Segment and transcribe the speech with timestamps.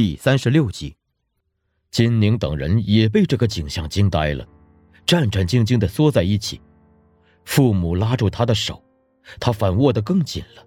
[0.00, 0.94] 第三十六集，
[1.90, 4.46] 金宁等人也被这个景象惊呆了，
[5.04, 6.60] 战战兢兢地缩在一起。
[7.44, 8.80] 父母拉住他的手，
[9.40, 10.64] 他反握得更紧了。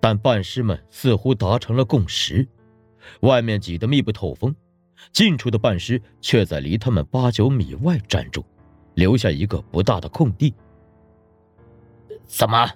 [0.00, 2.44] 但半师们似乎达成了共识，
[3.20, 4.52] 外面挤得密不透风，
[5.12, 8.44] 近处的半师却在离他们八九米外站住，
[8.94, 10.52] 留下一个不大的空地。
[12.26, 12.68] 怎么？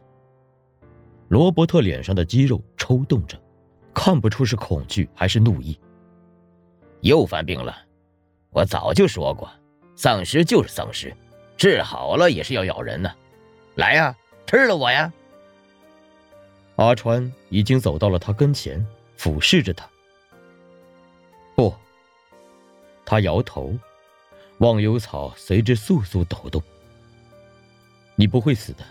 [1.27, 3.37] 罗伯特脸上的肌肉抽动着，
[3.95, 5.79] 看不出是恐惧还是怒意。
[7.01, 7.77] 又犯病了，
[8.51, 9.51] 我早就说过，
[9.95, 11.15] 丧尸就是丧尸，
[11.57, 13.15] 治好了也是要咬人呢。
[13.77, 14.15] 来呀，
[14.47, 15.13] 吃了我呀！
[16.77, 18.85] 阿川已经走到了他跟前，
[19.17, 19.89] 俯视着他。
[21.55, 21.73] 不，
[23.05, 23.73] 他摇头，
[24.59, 26.63] 忘忧草随之簌簌抖动。
[28.17, 28.85] 你不会死的，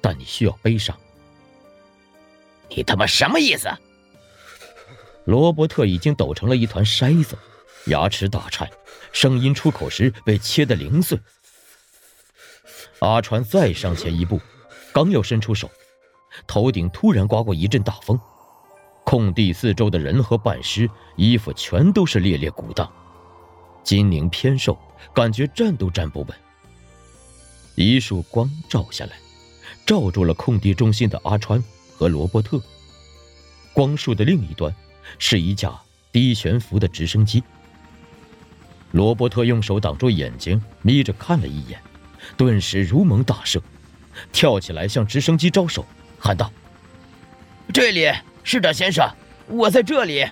[0.00, 0.96] 但你需要悲伤。
[2.68, 3.68] 你他妈什么意思？
[5.26, 7.36] 罗伯特已经抖成了一团筛子，
[7.86, 8.70] 牙齿打颤，
[9.12, 11.18] 声音出口时被切得零碎。
[13.00, 14.40] 阿川再上前一步，
[14.92, 15.68] 刚要伸出手。
[16.46, 18.18] 头顶突然刮过一阵大风，
[19.04, 22.90] 空地四周的人和半尸衣服全都是猎猎鼓荡。
[23.82, 24.78] 金宁偏瘦，
[25.12, 26.28] 感觉站都站不稳。
[27.74, 29.18] 一束光照下来，
[29.84, 31.62] 照住了空地中心的阿川
[31.96, 32.60] 和罗伯特。
[33.72, 34.74] 光束的另一端
[35.18, 35.72] 是一架
[36.12, 37.42] 低悬浮的直升机。
[38.92, 41.80] 罗伯特用手挡住眼睛，眯着看了一眼，
[42.36, 43.60] 顿时如蒙大赦，
[44.32, 45.84] 跳起来向直升机招手。
[46.18, 46.50] 喊道
[47.74, 48.10] ：“这里，
[48.42, 49.06] 市长先生，
[49.48, 50.26] 我在这里。”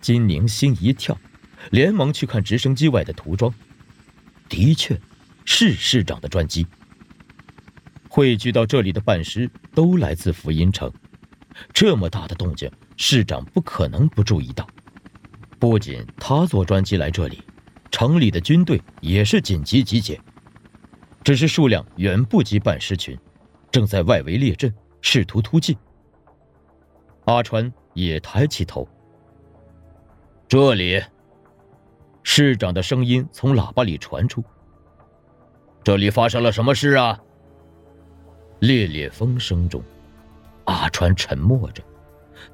[0.00, 1.16] 金宁心一跳，
[1.70, 3.54] 连忙去看直升机外的涂装，
[4.48, 5.00] 的确，
[5.44, 6.66] 是市长的专机。
[8.08, 10.92] 汇聚到这里的半师都来自福音城，
[11.72, 12.68] 这么大的动静，
[13.04, 14.64] 市长不可能不注意到。
[15.58, 17.42] 不仅他坐专机来这里，
[17.90, 20.20] 城里的军队也是紧急集结，
[21.24, 23.18] 只是数量远不及半师群。
[23.72, 25.76] 正在外围列阵，试图突进。
[27.24, 28.88] 阿川也抬起头。
[30.46, 31.02] 这里，
[32.22, 34.44] 市长的声音从喇叭里传出。
[35.82, 37.20] 这里发生了什么事啊？
[38.60, 39.82] 烈烈风声中，
[40.66, 41.82] 阿川沉默着，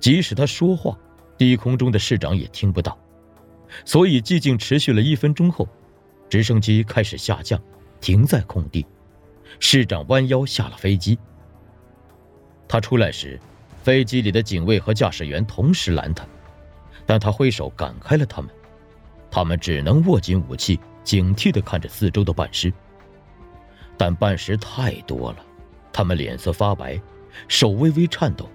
[0.01, 0.97] 即使他说话，
[1.37, 2.99] 低空中的市长也听不到。
[3.85, 5.69] 所以寂静持续了一分钟后，
[6.29, 7.61] 直升机开始下降，
[8.01, 8.87] 停在空地。
[9.61, 11.19] 市长弯腰下了飞机。
[12.67, 13.41] 他出来时，
[13.83, 16.27] 飞机里的警卫和驾驶员同时拦他，
[17.07, 18.51] 但他挥手赶开了他们。
[19.31, 22.73] 他们只能握紧武器，警惕地看着四周的半尸。
[23.97, 25.39] 但半尸太多了，
[25.93, 27.01] 他们脸色发白，
[27.49, 28.49] 手微微颤抖，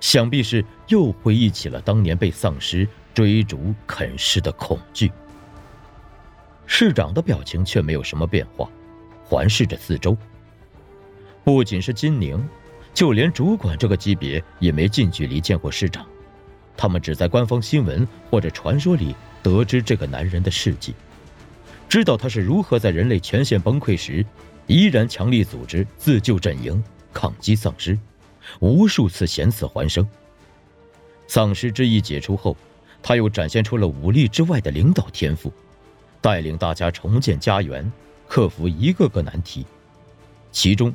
[0.00, 5.10] 想必是又回忆起了当年被丧尸追逐啃噬的恐惧。
[6.66, 8.68] 市长的表情却没有什么变化。
[9.24, 10.16] 环视着四周，
[11.42, 12.46] 不仅是金宁，
[12.92, 16.04] 就连主管这个级别也没近距离见过市长。
[16.76, 20.94] 他们只在官方新闻或者传说里得知这个男人的事迹，
[21.88, 24.24] 知道他是如何在人类全线崩溃时，
[24.66, 26.82] 依然强力组织自救阵营，
[27.12, 27.98] 抗击丧尸，
[28.60, 30.06] 无数次险死还生。
[31.26, 32.56] 丧尸之役解除后，
[33.02, 35.52] 他又展现出了武力之外的领导天赋，
[36.20, 37.90] 带领大家重建家园。
[38.28, 39.66] 克服一个个难题，
[40.50, 40.90] 其中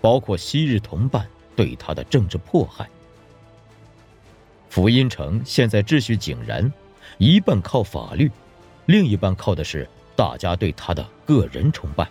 [0.00, 1.24] 包括昔日同伴
[1.54, 2.90] 对他的政治迫害。
[4.68, 6.72] 福音城现在秩序井然，
[7.18, 8.28] 一半靠法律，
[8.86, 12.08] 另一半靠的是大家对他的个人崇拜。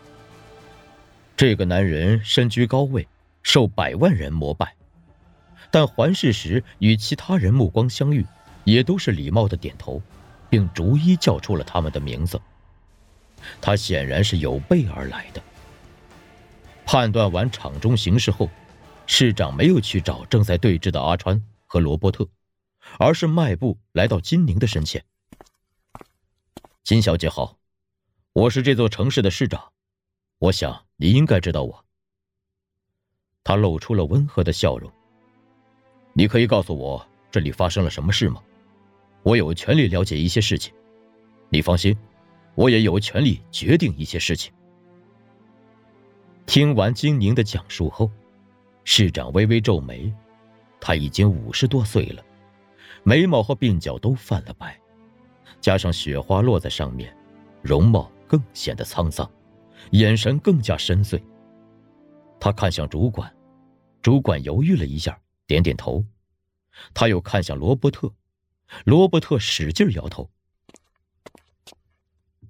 [1.35, 3.05] 这个男人身居高位，
[3.43, 4.73] 受百万人膜拜，
[5.71, 8.25] 但环视时与其他人目光相遇，
[8.63, 10.01] 也都是礼貌的点头，
[10.49, 12.39] 并逐一叫出了他们的名字。
[13.61, 15.41] 他显然是有备而来的。
[16.85, 18.49] 判断完场中形势后，
[19.05, 22.27] 市长没有去找正在对峙的阿川和罗伯特，
[22.97, 25.05] 而是迈步来到金宁的身前。
[26.83, 27.59] 金小姐好，
[28.33, 29.71] 我是这座城市的市长，
[30.39, 31.85] 我想你应该知道我。
[33.43, 34.91] 他露出了温和的笑容。
[36.13, 38.41] 你可以告诉我这里发生了什么事吗？
[39.23, 40.73] 我有权利了解一些事情。
[41.49, 41.97] 你放心。
[42.55, 44.51] 我也有权利决定一些事情。
[46.45, 48.11] 听完金宁的讲述后，
[48.83, 50.11] 市长微微皱眉，
[50.81, 52.21] 他已经五十多岁了，
[53.03, 54.77] 眉毛和鬓角都泛了白，
[55.61, 57.15] 加上雪花落在上面，
[57.61, 59.29] 容貌更显得沧桑，
[59.91, 61.21] 眼神更加深邃。
[62.41, 63.33] 他看向主管，
[64.01, 65.17] 主管犹豫了一下，
[65.49, 66.05] 点点头。
[66.93, 68.13] 他又看向罗伯特，
[68.85, 70.29] 罗伯特使劲摇头。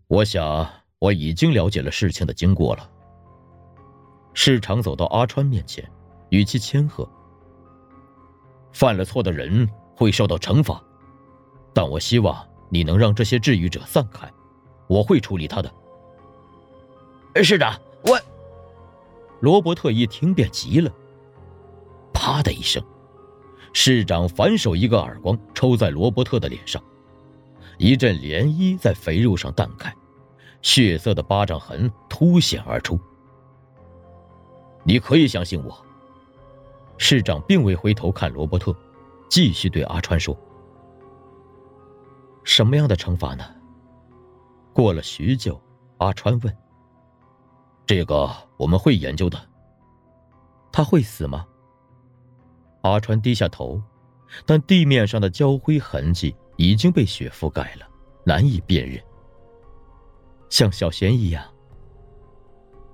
[0.07, 0.69] 我想
[0.99, 2.91] 我已经了解了事情的经过了。
[4.33, 5.89] 市长走到阿川面前，
[6.29, 7.09] 语气谦和
[8.73, 10.83] ：“犯了错的人会受到惩罚，
[11.73, 14.29] 但我希望你能让这些治愈者散开，
[14.87, 15.73] 我会处理他的。”
[17.41, 18.19] 市长，我……
[19.39, 20.93] 罗伯特一听便急了，
[22.13, 22.83] 啪的一声。
[23.71, 26.81] 市长反手一个耳光抽在罗伯特的脸上，
[27.77, 29.93] 一阵涟漪在肥肉上荡开，
[30.61, 32.99] 血色的巴掌痕凸显而出。
[34.83, 35.85] 你可以相信我。
[36.97, 38.75] 市长并未回头看罗伯特，
[39.29, 40.35] 继续对阿川说
[42.43, 43.45] ：“什么样的惩罚呢？”
[44.73, 45.61] 过了许久，
[45.99, 46.57] 阿川问
[47.85, 49.39] ：“这个我们会研究的。
[50.71, 51.45] 他会死吗？”
[52.81, 53.81] 阿川低下头，
[54.45, 57.87] 但地面上的焦灰痕迹已经被雪覆盖了，
[58.23, 59.01] 难以辨认。
[60.49, 61.43] 像小贤一样，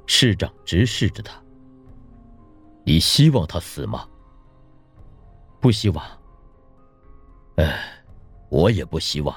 [0.06, 1.42] 市长直视着他。
[2.84, 4.08] 你希望他死吗？
[5.60, 6.06] 不希望。
[7.56, 8.04] 哎，
[8.50, 9.36] 我也不希望。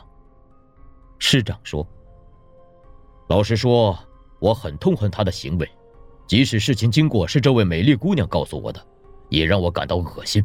[1.18, 1.86] 市长说
[3.28, 3.98] ：“老实说，
[4.40, 5.70] 我很痛恨他的行为，
[6.26, 8.86] 即使事情经过是这位美丽姑娘告诉我的。”
[9.28, 10.44] 也让我感到恶心，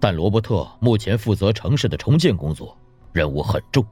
[0.00, 2.76] 但罗伯特目前负责城市的重建工作，
[3.12, 3.84] 任务很重。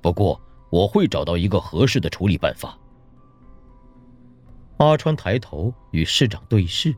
[0.00, 0.40] 不过
[0.70, 2.78] 我会找到一个合适的处理办法。
[4.78, 6.94] 阿川抬头与市长对视。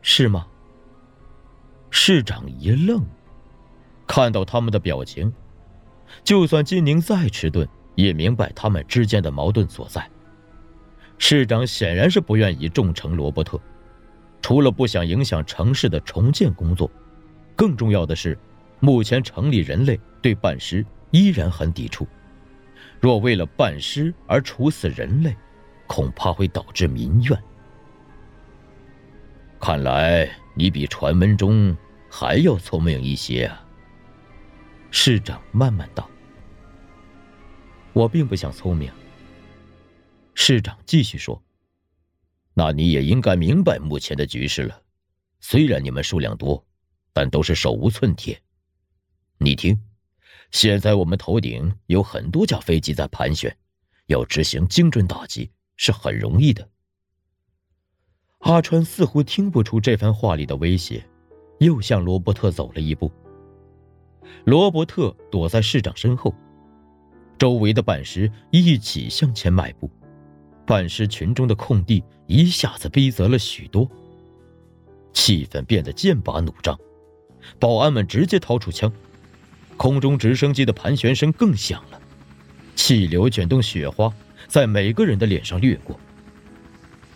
[0.00, 0.46] 是吗？
[1.90, 3.04] 市长一愣，
[4.06, 5.32] 看到他们的表情，
[6.22, 10.08] 就算金宁再迟钝，也明白他们之间的矛盾所在。
[11.18, 13.60] 市长显然是不愿意重惩罗伯特。
[14.40, 16.90] 除了不想影响城市的重建工作，
[17.54, 18.38] 更重要的是，
[18.80, 22.06] 目前城里人类对半尸依然很抵触。
[23.00, 25.36] 若为了半尸而处死人类，
[25.86, 27.38] 恐怕会导致民怨。
[29.60, 31.76] 看来你比传闻中
[32.08, 33.64] 还要聪明一些啊。
[34.90, 36.08] 市长慢慢道
[37.92, 38.90] ：“我并不想聪明。”
[40.34, 41.42] 市长继续说。
[42.58, 44.82] 那你也应该明白目前的局势了。
[45.38, 46.66] 虽然你们数量多，
[47.12, 48.42] 但都是手无寸铁。
[49.38, 49.80] 你听，
[50.50, 53.56] 现在我们头顶有很多架飞机在盘旋，
[54.06, 56.68] 要执行精准打击是很容易的。
[58.38, 61.08] 阿川似乎听不出这番话里的威胁，
[61.60, 63.08] 又向罗伯特走了一步。
[64.46, 66.34] 罗伯特躲在市长身后，
[67.38, 69.88] 周围的板石一起向前迈步。
[70.68, 73.90] 半尸群中的空地一下子逼仄了许多，
[75.14, 76.78] 气氛变得剑拔弩张，
[77.58, 78.92] 保安们直接掏出枪，
[79.78, 81.98] 空中直升机的盘旋声更响了，
[82.76, 84.12] 气流卷动雪花
[84.46, 85.98] 在每个人的脸上掠过。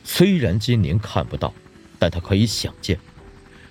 [0.03, 1.53] 虽然金宁看不到，
[1.99, 2.99] 但他可以想见，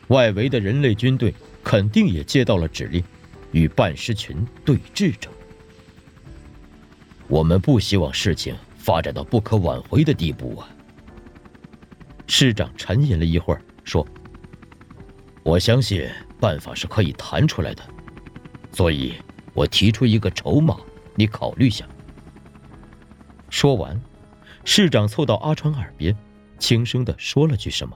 [0.10, 1.34] 外围的人类军队
[1.64, 3.04] 肯定也接到了指令，
[3.52, 5.28] 与半尸群对峙着。
[7.28, 8.56] 我们不希望事情。
[8.84, 10.68] 发展到不可挽回的地步啊！
[12.26, 14.06] 市长沉吟了一会儿，说
[15.46, 17.84] ：“我相信办法是可以谈出来的，
[18.72, 19.14] 所以
[19.54, 20.78] 我提出一个筹码，
[21.14, 21.88] 你考虑下。”
[23.52, 24.02] 说完，
[24.66, 26.18] 市长凑到阿川耳边，
[26.58, 27.96] 轻声的说了句什么。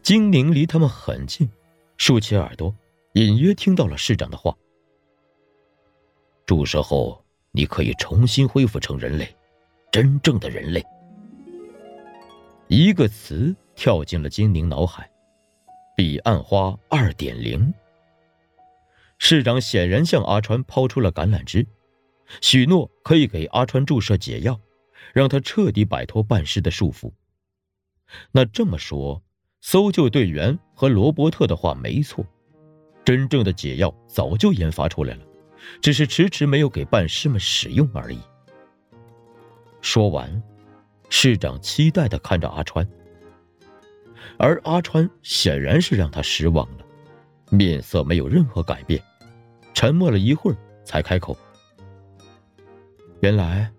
[0.00, 1.50] 金宁离他们很近，
[1.98, 2.74] 竖起耳朵，
[3.12, 4.56] 隐约听到了市长的话
[6.46, 9.28] ：“注射后，你可以重新恢复成人类。”
[9.92, 10.82] 真正的人类，
[12.66, 15.06] 一个词跳进了金灵脑海
[15.94, 17.72] ：“彼岸花二点零。”
[19.20, 21.66] 市长显然向阿川抛出了橄榄枝，
[22.40, 24.58] 许诺可以给阿川注射解药，
[25.12, 27.12] 让他彻底摆脱半尸的束缚。
[28.30, 29.22] 那这么说，
[29.60, 32.24] 搜救队员和罗伯特的话没错，
[33.04, 35.22] 真正的解药早就研发出来了，
[35.82, 38.18] 只是迟迟没有给半尸们使用而已。
[39.82, 40.42] 说完，
[41.10, 42.88] 市长期待的看着阿川，
[44.38, 46.84] 而阿川显然是让他失望了，
[47.50, 49.02] 面色没有任何改变，
[49.74, 51.36] 沉默了一会儿才开口
[53.20, 53.70] ：“原来，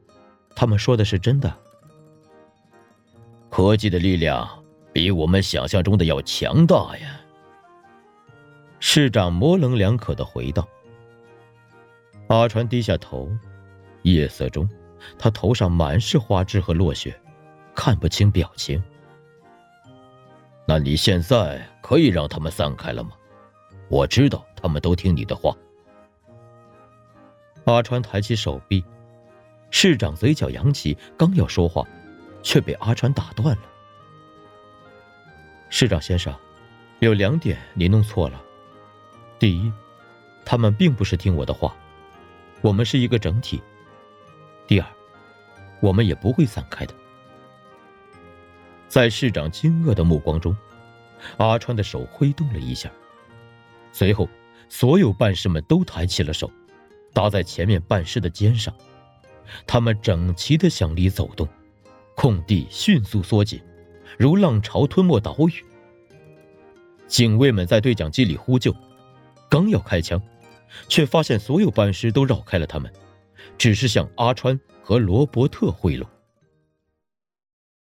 [0.54, 1.52] 他们说的是真的。
[3.50, 4.48] 科技的力量
[4.92, 7.22] 比我们想象中的要强大呀。”
[8.82, 10.68] 市长模棱两可的回道。
[12.28, 13.30] 阿川低下头，
[14.02, 14.68] 夜色中。
[15.18, 17.20] 他头上满是花枝和落雪，
[17.76, 18.82] 看不清表情。
[20.66, 23.12] 那你现在可以让他们散开了吗？
[23.90, 25.56] 我知道他们都听你的话。
[27.66, 28.84] 阿川抬起手臂，
[29.72, 31.86] 市长嘴角扬起，刚要说话，
[32.42, 33.64] 却被阿川打断了。
[35.70, 36.34] 市长先生，
[37.00, 38.42] 有两点您弄错了。
[39.40, 39.72] 第一，
[40.46, 41.76] 他们并不是听我的话，
[42.62, 43.62] 我们是一个整体。
[44.68, 44.88] 第二，
[45.82, 46.94] 我们也不会散开的。
[48.88, 50.56] 在市长惊愕的目光中，
[51.38, 52.92] 阿川的手挥动了一下，
[53.92, 54.30] 随后，
[54.70, 56.50] 所有办事们都抬起了手，
[57.12, 58.74] 搭在前面办事的肩上，
[59.66, 61.48] 他们整齐的向里走动，
[62.16, 63.62] 空地迅速缩紧，
[64.18, 65.66] 如浪潮吞没岛屿。
[67.08, 68.76] 警卫们在对讲机里呼救，
[69.50, 70.22] 刚要开枪，
[70.88, 72.92] 却发现所有办事都绕开了他们，
[73.58, 76.06] 只是向阿川和罗伯特贿赂。